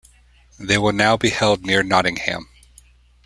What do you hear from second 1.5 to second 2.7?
near Nottingham.